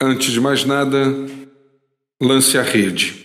Antes 0.00 0.30
de 0.30 0.40
mais 0.40 0.64
nada, 0.64 1.12
lance 2.22 2.56
a 2.56 2.62
rede. 2.62 3.16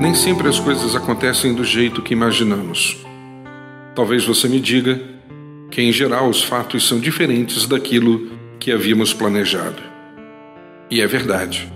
Nem 0.00 0.14
sempre 0.14 0.46
as 0.46 0.60
coisas 0.60 0.94
acontecem 0.94 1.52
do 1.52 1.64
jeito 1.64 2.00
que 2.00 2.12
imaginamos. 2.12 2.96
Talvez 3.92 4.24
você 4.24 4.46
me 4.46 4.60
diga 4.60 5.02
que, 5.68 5.82
em 5.82 5.90
geral, 5.90 6.28
os 6.28 6.44
fatos 6.44 6.86
são 6.86 7.00
diferentes 7.00 7.66
daquilo 7.66 8.30
que 8.60 8.70
havíamos 8.70 9.12
planejado. 9.12 9.82
E 10.88 11.00
é 11.00 11.06
verdade. 11.08 11.68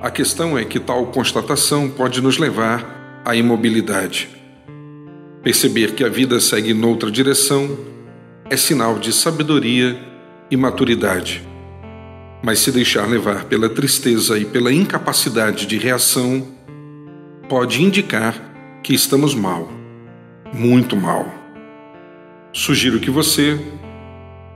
A 0.00 0.10
questão 0.10 0.56
é 0.56 0.64
que 0.64 0.80
tal 0.80 1.04
constatação 1.08 1.90
pode 1.90 2.22
nos 2.22 2.38
levar 2.38 3.20
à 3.26 3.36
imobilidade 3.36 4.39
Perceber 5.42 5.94
que 5.94 6.04
a 6.04 6.08
vida 6.08 6.38
segue 6.38 6.74
noutra 6.74 7.10
direção 7.10 7.78
é 8.50 8.58
sinal 8.58 8.98
de 8.98 9.10
sabedoria 9.10 9.98
e 10.50 10.56
maturidade. 10.56 11.42
Mas 12.42 12.58
se 12.58 12.70
deixar 12.70 13.08
levar 13.08 13.44
pela 13.44 13.68
tristeza 13.68 14.38
e 14.38 14.44
pela 14.44 14.70
incapacidade 14.70 15.64
de 15.66 15.78
reação, 15.78 16.46
pode 17.48 17.82
indicar 17.82 18.34
que 18.82 18.94
estamos 18.94 19.34
mal, 19.34 19.72
muito 20.52 20.94
mal. 20.94 21.32
Sugiro 22.52 23.00
que 23.00 23.10
você, 23.10 23.58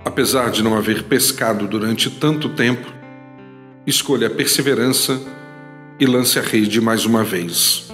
apesar 0.05 0.51
de 0.51 0.63
não 0.63 0.77
haver 0.77 1.05
pescado 1.05 1.67
durante 1.67 2.11
tanto 2.11 2.51
tempo, 2.51 2.93
escolha 3.87 4.27
a 4.27 4.31
perseverança 4.31 5.19
e 5.99 6.05
lance 6.05 6.39
a 6.39 6.43
rede 6.43 6.79
mais 6.79 7.07
uma 7.07 7.25
vez 7.25 7.94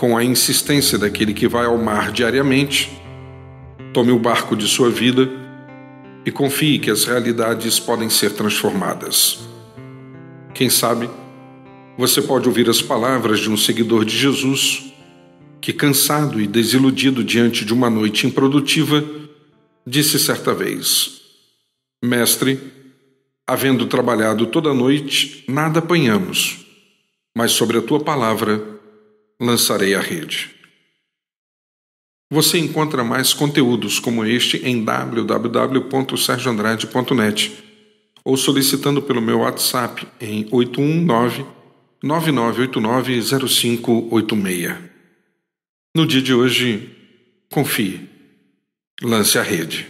com 0.00 0.16
a 0.16 0.24
insistência 0.24 0.96
daquele 0.96 1.34
que 1.34 1.46
vai 1.46 1.66
ao 1.66 1.76
mar 1.76 2.10
diariamente, 2.10 2.90
tome 3.92 4.10
o 4.10 4.18
barco 4.18 4.56
de 4.56 4.66
sua 4.66 4.88
vida 4.88 5.28
e 6.24 6.30
confie 6.30 6.78
que 6.78 6.90
as 6.90 7.04
realidades 7.04 7.78
podem 7.78 8.08
ser 8.08 8.30
transformadas. 8.30 9.40
Quem 10.54 10.70
sabe, 10.70 11.06
você 11.98 12.22
pode 12.22 12.48
ouvir 12.48 12.66
as 12.70 12.80
palavras 12.80 13.40
de 13.40 13.50
um 13.50 13.58
seguidor 13.58 14.06
de 14.06 14.16
Jesus 14.16 14.90
que, 15.60 15.70
cansado 15.70 16.40
e 16.40 16.46
desiludido 16.46 17.22
diante 17.22 17.62
de 17.62 17.74
uma 17.74 17.90
noite 17.90 18.26
improdutiva, 18.26 19.04
disse 19.86 20.18
certa 20.18 20.54
vez: 20.54 21.20
Mestre, 22.02 22.58
havendo 23.46 23.84
trabalhado 23.84 24.46
toda 24.46 24.72
noite, 24.72 25.44
nada 25.46 25.80
apanhamos, 25.80 26.64
mas 27.36 27.52
sobre 27.52 27.76
a 27.76 27.82
tua 27.82 28.00
palavra 28.00 28.79
lançarei 29.40 29.94
a 29.94 30.00
rede. 30.00 30.50
Você 32.30 32.58
encontra 32.58 33.02
mais 33.02 33.32
conteúdos 33.32 33.98
como 33.98 34.22
este 34.24 34.58
em 34.58 34.84
www.sergioandrade.net 34.84 37.64
ou 38.24 38.36
solicitando 38.36 39.02
pelo 39.02 39.20
meu 39.20 39.40
WhatsApp 39.40 40.06
em 40.20 40.46
819 40.50 41.44
9989 42.02 43.20
0586. 43.48 44.78
No 45.94 46.06
dia 46.06 46.22
de 46.22 46.32
hoje, 46.32 46.96
confie. 47.50 48.08
Lance 49.02 49.38
a 49.38 49.42
rede. 49.42 49.86